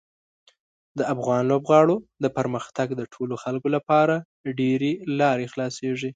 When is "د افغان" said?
0.97-1.41